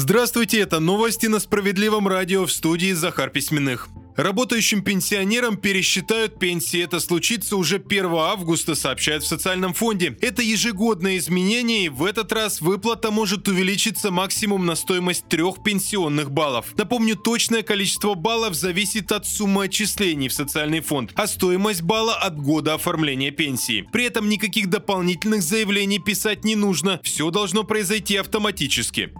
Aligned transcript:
Здравствуйте, 0.00 0.60
это 0.60 0.78
новости 0.78 1.26
на 1.26 1.40
Справедливом 1.40 2.06
радио 2.06 2.46
в 2.46 2.52
студии 2.52 2.92
Захар 2.92 3.30
Письменных. 3.30 3.88
Работающим 4.14 4.82
пенсионерам 4.82 5.56
пересчитают 5.56 6.38
пенсии. 6.38 6.80
Это 6.80 7.00
случится 7.00 7.56
уже 7.56 7.82
1 7.84 8.06
августа, 8.14 8.76
сообщают 8.76 9.24
в 9.24 9.26
социальном 9.26 9.74
фонде. 9.74 10.16
Это 10.20 10.40
ежегодное 10.40 11.16
изменение, 11.18 11.86
и 11.86 11.88
в 11.88 12.04
этот 12.04 12.30
раз 12.30 12.60
выплата 12.60 13.10
может 13.10 13.48
увеличиться 13.48 14.12
максимум 14.12 14.66
на 14.66 14.76
стоимость 14.76 15.28
трех 15.28 15.64
пенсионных 15.64 16.30
баллов. 16.30 16.74
Напомню, 16.76 17.16
точное 17.16 17.62
количество 17.62 18.14
баллов 18.14 18.54
зависит 18.54 19.10
от 19.10 19.26
суммы 19.26 19.64
отчислений 19.64 20.28
в 20.28 20.32
социальный 20.32 20.80
фонд, 20.80 21.10
а 21.16 21.26
стоимость 21.26 21.82
балла 21.82 22.14
от 22.14 22.40
года 22.40 22.74
оформления 22.74 23.32
пенсии. 23.32 23.88
При 23.92 24.04
этом 24.04 24.28
никаких 24.28 24.70
дополнительных 24.70 25.42
заявлений 25.42 25.98
писать 25.98 26.44
не 26.44 26.54
нужно, 26.54 27.00
все 27.02 27.32
должно 27.32 27.64
произойти 27.64 28.14
автоматически. 28.14 29.12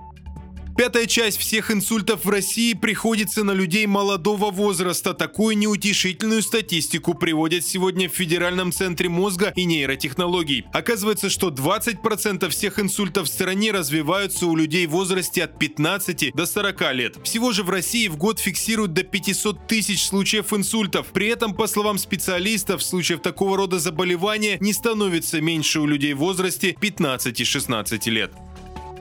Пятая 0.78 1.06
часть 1.06 1.38
всех 1.38 1.72
инсультов 1.72 2.24
в 2.24 2.30
России 2.30 2.72
приходится 2.72 3.42
на 3.42 3.50
людей 3.50 3.84
молодого 3.86 4.52
возраста. 4.52 5.12
Такую 5.12 5.58
неутешительную 5.58 6.40
статистику 6.40 7.14
приводят 7.14 7.66
сегодня 7.66 8.08
в 8.08 8.12
Федеральном 8.12 8.70
центре 8.70 9.08
мозга 9.08 9.52
и 9.56 9.64
нейротехнологий. 9.64 10.66
Оказывается, 10.72 11.30
что 11.30 11.48
20% 11.48 12.48
всех 12.50 12.78
инсультов 12.78 13.26
в 13.26 13.28
стране 13.28 13.72
развиваются 13.72 14.46
у 14.46 14.54
людей 14.54 14.86
в 14.86 14.90
возрасте 14.90 15.42
от 15.42 15.58
15 15.58 16.32
до 16.32 16.46
40 16.46 16.94
лет. 16.94 17.16
Всего 17.24 17.50
же 17.50 17.64
в 17.64 17.70
России 17.70 18.06
в 18.06 18.16
год 18.16 18.38
фиксируют 18.38 18.92
до 18.92 19.02
500 19.02 19.66
тысяч 19.66 20.04
случаев 20.06 20.52
инсультов. 20.52 21.08
При 21.08 21.26
этом, 21.26 21.56
по 21.56 21.66
словам 21.66 21.98
специалистов, 21.98 22.84
случаев 22.84 23.20
такого 23.20 23.56
рода 23.56 23.80
заболевания 23.80 24.58
не 24.60 24.72
становится 24.72 25.40
меньше 25.40 25.80
у 25.80 25.86
людей 25.86 26.14
в 26.14 26.18
возрасте 26.18 26.76
15-16 26.80 28.08
лет. 28.10 28.30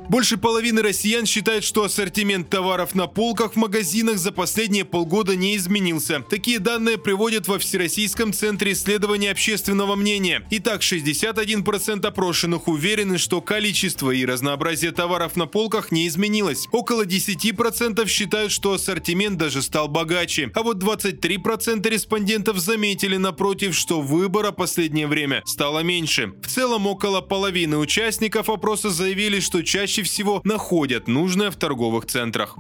Больше 0.09 0.38
половины 0.38 0.81
россиян 0.81 1.25
считают, 1.25 1.66
что 1.66 1.83
ассортимент 1.83 2.50
товаров 2.50 2.95
на 2.95 3.08
полках 3.08 3.53
в 3.53 3.55
магазинах 3.58 4.17
за 4.17 4.31
последние 4.31 4.86
полгода 4.86 5.36
не 5.36 5.58
изменился. 5.58 6.22
Такие 6.30 6.59
данные 6.59 6.97
приводят 6.97 7.49
во 7.49 7.59
Всероссийском 7.59 8.31
центре 8.31 8.72
исследования 8.72 9.31
общественного 9.31 9.95
мнения. 9.95 10.47
Итак, 10.49 10.80
61% 10.81 12.05
опрошенных 12.08 12.69
уверены, 12.69 13.17
что 13.17 13.41
количество 13.41 14.11
и 14.11 14.25
разнообразие 14.25 14.91
товаров 14.91 15.36
на 15.36 15.45
полках 15.45 15.91
не 15.91 16.08
изменилось. 16.08 16.69
Около 16.71 17.05
10% 17.05 18.08
считают, 18.08 18.53
что 18.53 18.73
ассортимент 18.73 19.38
даже 19.38 19.61
стал 19.61 19.89
богаче. 19.89 20.52
А 20.53 20.64
вот 20.64 20.81
23% 20.81 21.89
респондентов 21.89 22.59
заметили 22.59 23.17
напротив, 23.17 23.75
что 23.75 24.02
выбора 24.02 24.52
последнее 24.52 25.08
время 25.08 25.42
стало 25.45 25.80
меньше. 25.80 26.31
В 26.42 26.47
целом, 26.47 26.88
около 26.88 27.19
половины 27.19 27.77
участников 27.77 28.49
опроса 28.49 28.89
заявили, 28.89 29.42
что 29.42 29.64
чаще 29.64 29.97
чаще 29.98 30.03
всего 30.03 30.42
находят 30.44 31.08
нужное 31.08 31.50
в 31.50 31.56
торговых 31.56 32.06
центрах. 32.06 32.56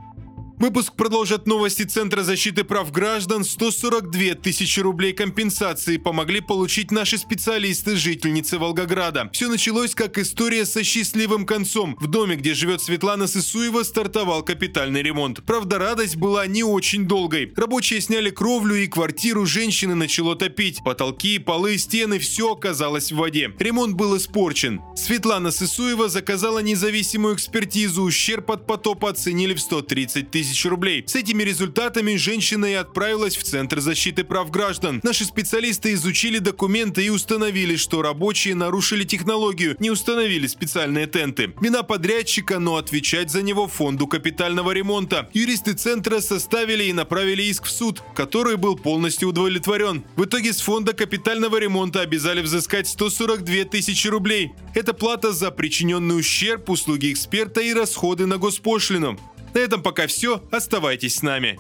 Выпуск 0.59 0.93
продолжат 0.95 1.45
новости 1.45 1.83
Центра 1.83 2.23
защиты 2.23 2.63
прав 2.63 2.91
граждан. 2.91 3.43
142 3.43 4.33
тысячи 4.33 4.79
рублей 4.79 5.13
компенсации 5.13 5.97
помогли 5.97 6.41
получить 6.41 6.89
наши 6.89 7.19
специалисты, 7.19 7.95
жительницы 7.95 8.57
Волгограда. 8.57 9.29
Все 9.33 9.49
началось 9.49 9.93
как 9.93 10.17
история 10.17 10.65
со 10.65 10.83
счастливым 10.83 11.45
концом. 11.45 11.95
В 11.99 12.07
доме, 12.07 12.37
где 12.37 12.55
живет 12.55 12.81
Светлана 12.81 13.27
Сысуева, 13.27 13.83
стартовал 13.83 14.41
капитальный 14.41 15.03
ремонт. 15.03 15.43
Правда, 15.45 15.77
радость 15.77 16.15
была 16.15 16.47
не 16.47 16.63
очень 16.63 17.07
долгой. 17.07 17.53
Рабочие 17.55 18.01
сняли 18.01 18.31
кровлю 18.31 18.77
и 18.77 18.87
квартиру 18.87 19.45
женщины 19.45 19.93
начало 19.93 20.35
топить. 20.35 20.83
Потолки, 20.83 21.37
полы, 21.37 21.77
стены– 21.77 22.17
все 22.19 22.53
оказалось 22.53 23.11
в 23.11 23.17
воде. 23.17 23.51
Ремонт 23.59 23.93
был 23.93 24.17
испорчен. 24.17 24.81
Светлана 24.95 25.51
Сысуева 25.51 26.09
заказала 26.09 26.63
независимую 26.63 27.35
экспертизу. 27.35 28.01
Ущерб 28.01 28.49
от 28.49 28.65
потопа 28.65 29.11
оценили 29.11 29.53
в 29.53 29.59
130 29.59 30.31
тысяч 30.31 30.46
тысяч 30.47 30.65
рублей. 30.65 31.03
С 31.05 31.15
этими 31.15 31.43
результатами 31.43 32.15
женщина 32.15 32.65
и 32.65 32.73
отправилась 32.73 33.35
в 33.35 33.43
Центр 33.43 33.79
защиты 33.79 34.23
прав 34.23 34.49
граждан. 34.49 35.01
Наши 35.03 35.25
специалисты 35.25 35.93
изучили 35.93 36.39
документы 36.39 37.05
и 37.05 37.09
установили, 37.09 37.75
что 37.75 38.01
рабочие 38.01 38.55
нарушили 38.55 39.03
технологию, 39.03 39.75
не 39.79 39.91
установили 39.91 40.47
специальные 40.47 41.07
тенты. 41.07 41.53
Вина 41.61 41.83
подрядчика, 41.83 42.59
но 42.59 42.77
отвечать 42.77 43.29
за 43.29 43.41
него 43.41 43.67
фонду 43.67 44.07
капитального 44.07 44.71
ремонта. 44.71 45.29
Юристы 45.33 45.73
Центра 45.73 46.21
составили 46.21 46.85
и 46.85 46.93
направили 46.93 47.43
иск 47.43 47.65
в 47.65 47.71
суд, 47.71 48.01
который 48.15 48.55
был 48.55 48.77
полностью 48.77 49.29
удовлетворен. 49.29 50.03
В 50.15 50.25
итоге 50.25 50.53
с 50.53 50.61
фонда 50.61 50.93
капитального 50.93 51.57
ремонта 51.57 52.01
обязали 52.01 52.41
взыскать 52.41 52.87
142 52.87 53.65
тысячи 53.65 54.07
рублей. 54.07 54.53
Это 54.73 54.93
плата 54.93 55.31
за 55.33 55.51
причиненный 55.51 56.19
ущерб, 56.19 56.69
услуги 56.69 57.11
эксперта 57.11 57.61
и 57.61 57.73
расходы 57.73 58.25
на 58.25 58.37
госпошлину. 58.37 59.19
На 59.57 59.61
этом 59.61 59.81
пока 59.81 60.05
все. 60.05 60.43
Оставайтесь 60.51 61.15
с 61.15 61.23
нами. 61.23 61.59